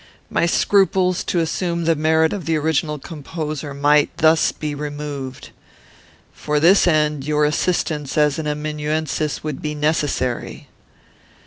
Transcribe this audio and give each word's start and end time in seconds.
My 0.31 0.47
scruples 0.47 1.23
to 1.25 1.37
assume 1.41 1.85
the 1.85 1.95
merit 1.95 2.33
of 2.33 2.47
the 2.47 2.55
original 2.55 2.97
composer 2.97 3.71
might 3.71 4.09
thus 4.17 4.51
be 4.51 4.73
removed. 4.73 5.51
For 6.33 6.59
this 6.59 6.87
end, 6.87 7.23
your 7.27 7.45
assistance 7.45 8.17
as 8.17 8.39
an 8.39 8.47
amanuensis 8.47 9.43
would 9.43 9.61
be 9.61 9.75
necessary. 9.75 10.67